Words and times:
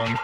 one. 0.00 0.18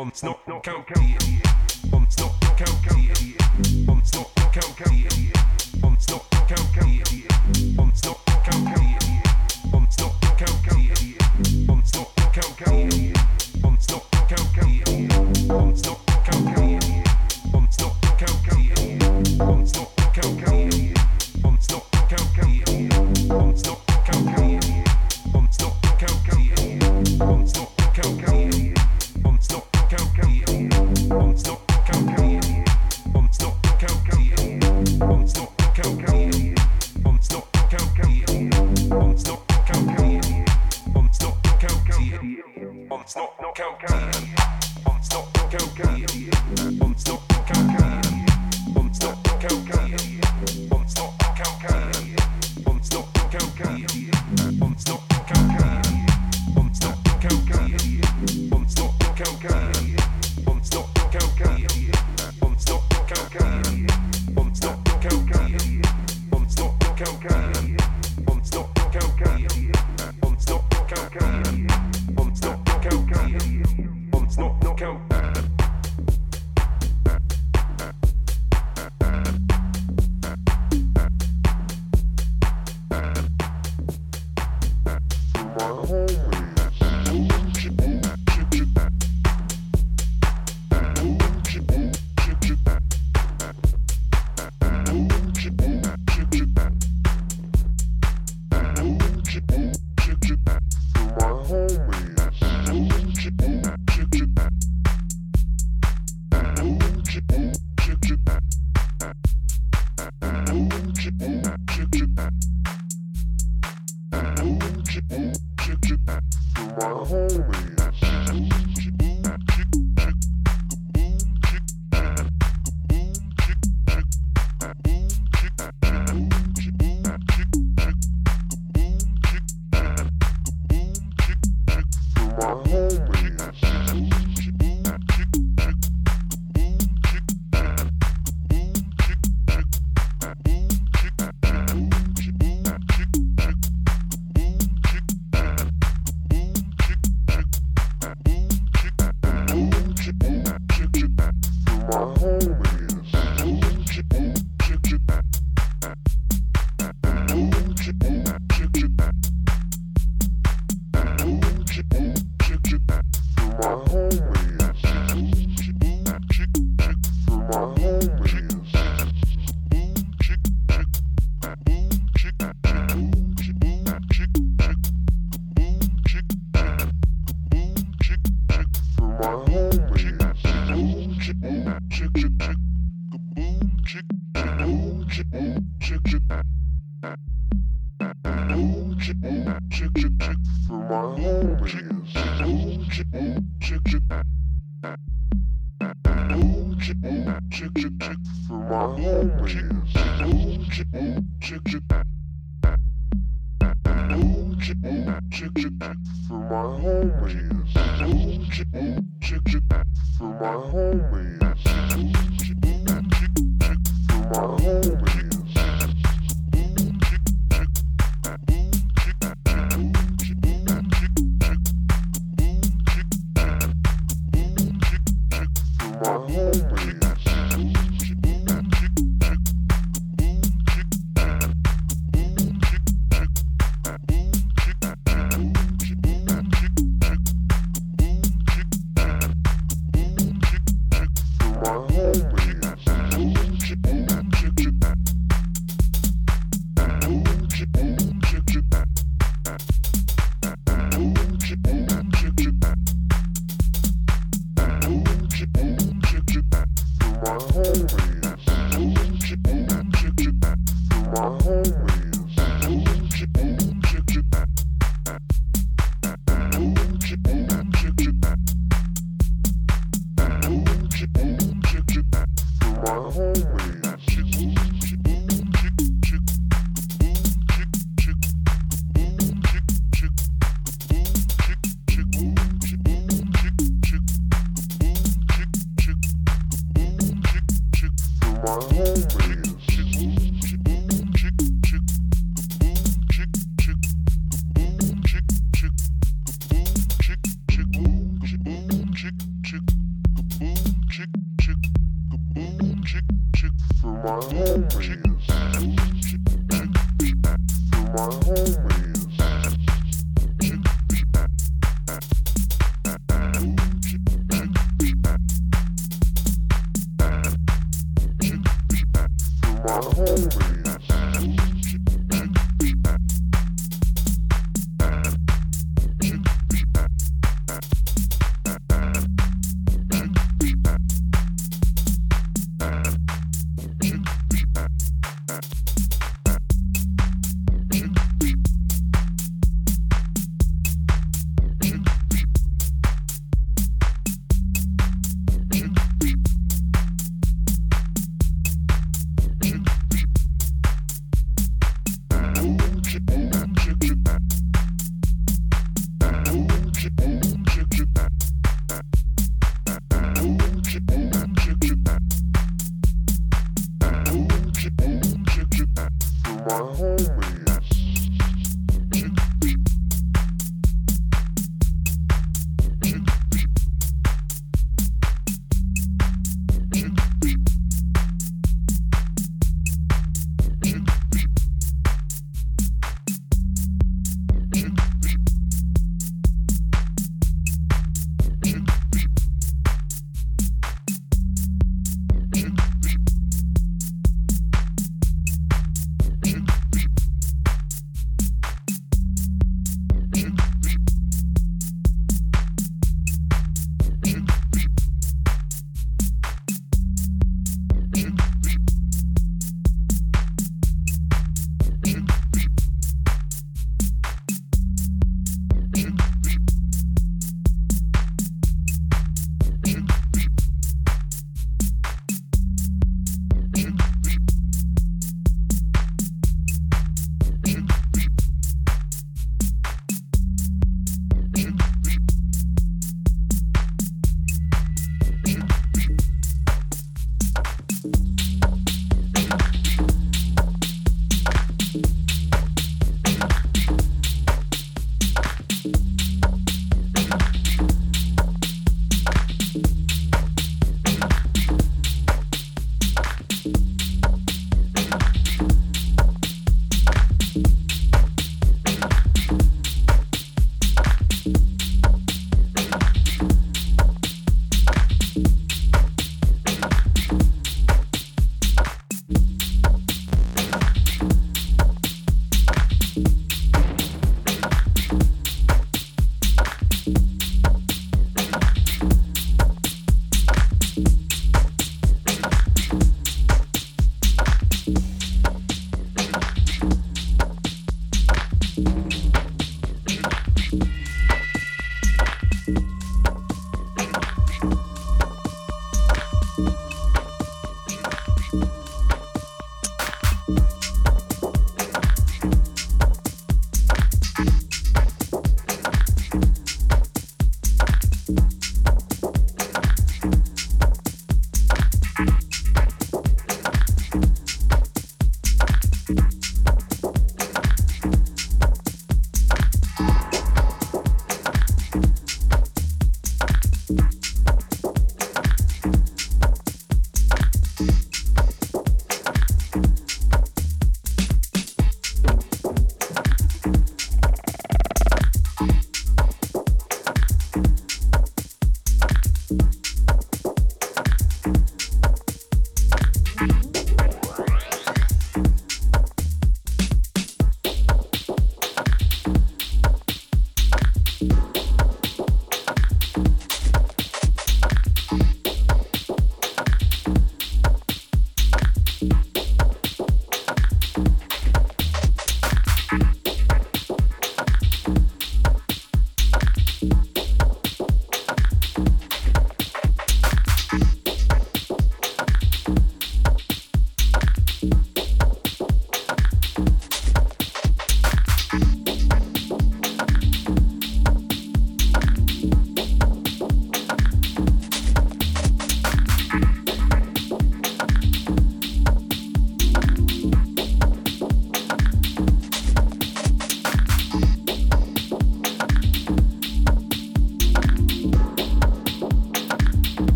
um, 0.00 0.10
Snock 0.12 0.62
County, 0.62 1.16
um, 1.92 2.06
Snock 2.06 2.40
County, 2.56 3.36
um, 3.86 4.00
Snock 4.02 4.52
County, 4.52 5.32
um, 5.82 5.96
Snock 5.98 6.48
County. 6.48 7.29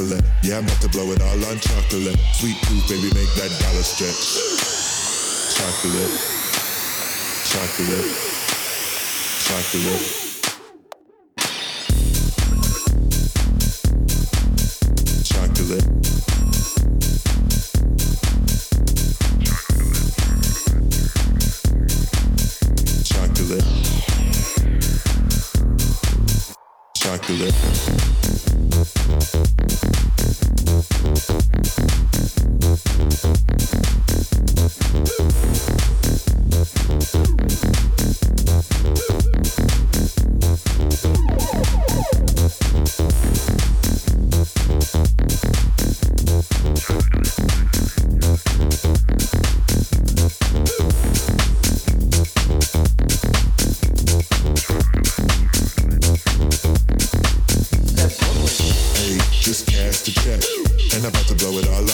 chocolate. 0.00 0.24
Yeah, 0.42 0.58
I'm 0.58 0.64
about 0.64 0.80
to 0.82 0.88
blow 0.88 1.10
it 1.12 1.20
all 1.20 1.44
on 1.44 1.58
chocolate. 1.58 2.18
Sweet 2.34 2.56
tooth, 2.62 2.88
baby, 2.88 3.12
make 3.14 3.32
that 3.36 3.50
dollar 3.60 3.82
stretch. 3.82 4.40
Chocolate, 5.56 6.16
chocolate, 7.44 8.16
chocolate. 9.44 10.29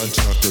I 0.07 0.09
talk 0.11 0.46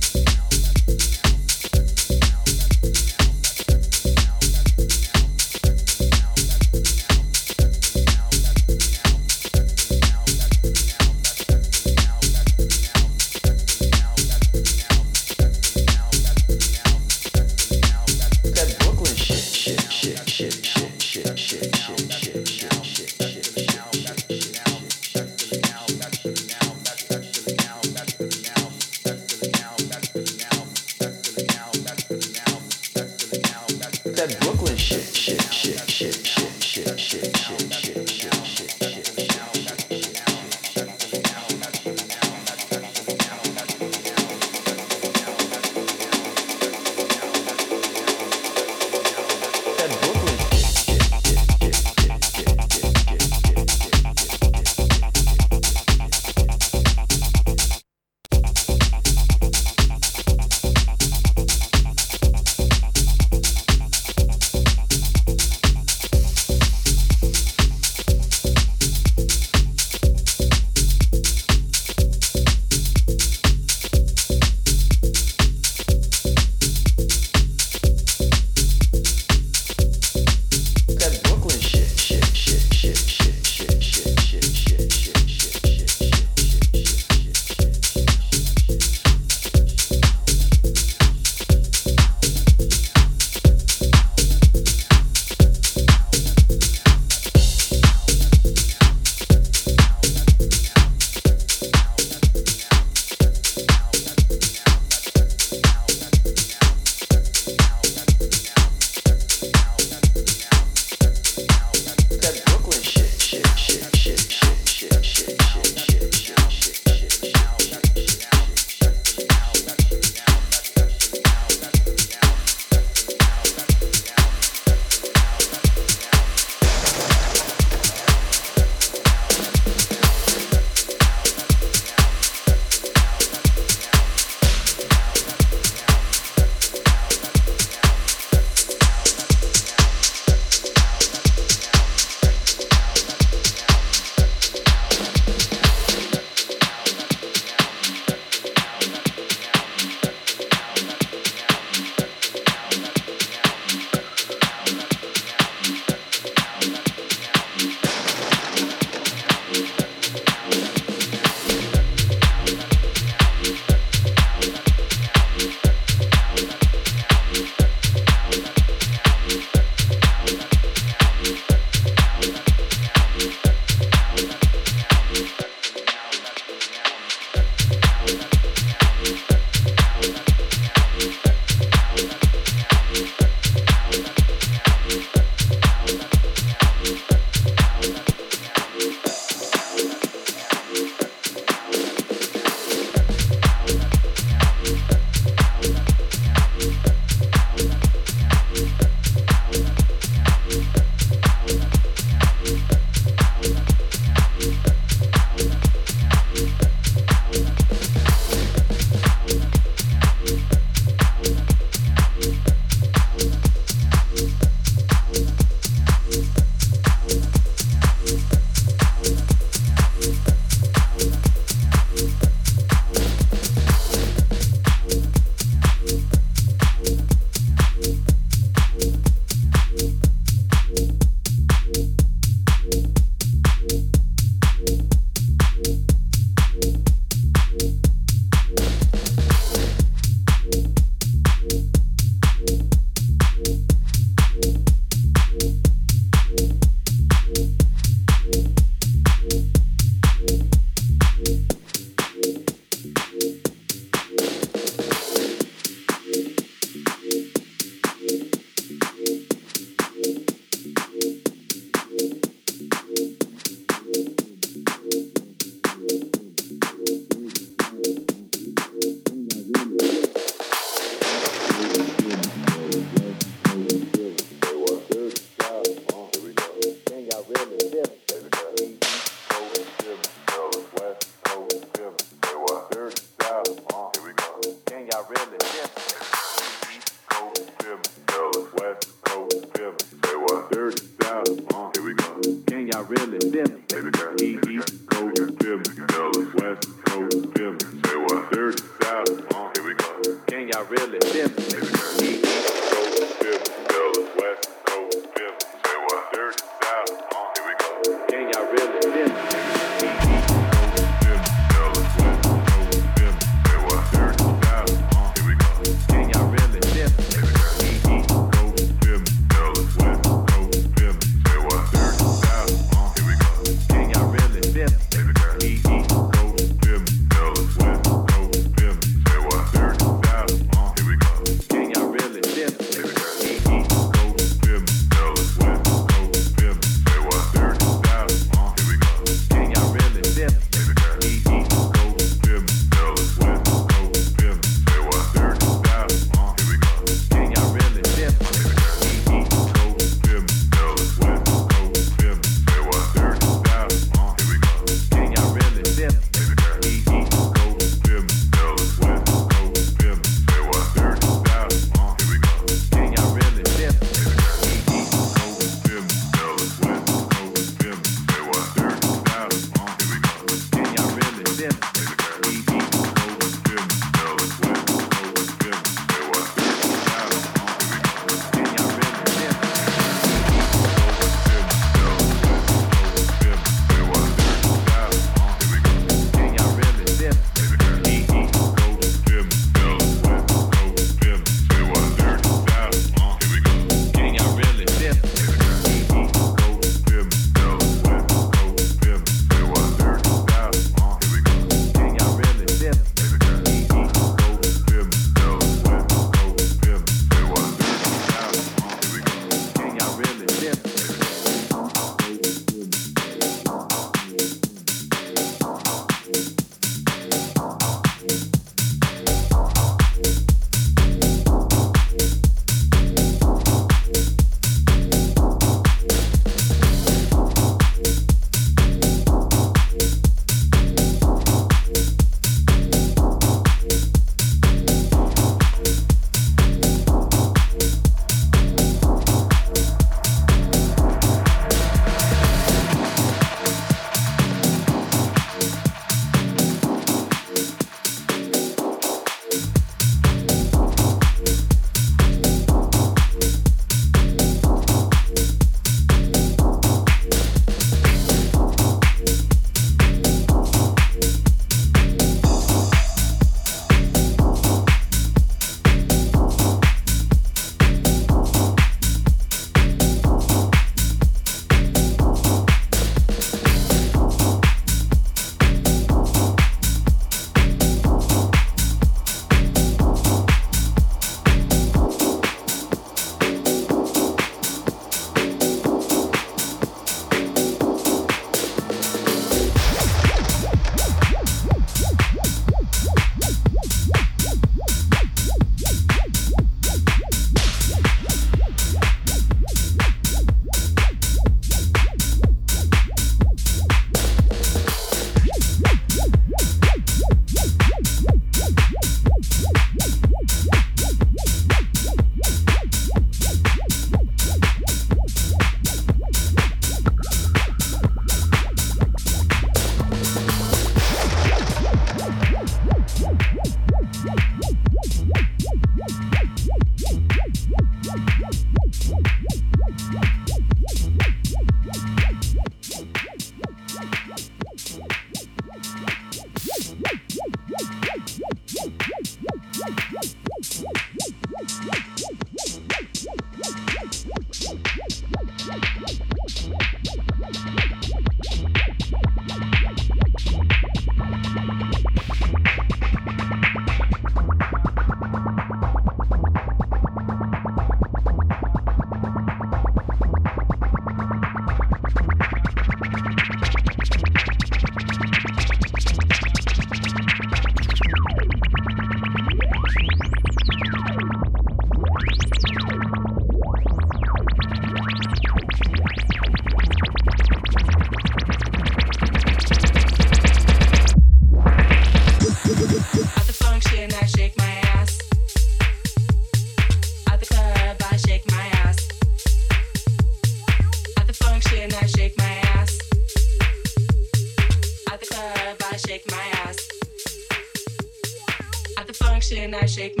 function, 599.51 599.63
I 599.63 599.65
shake 599.65 600.00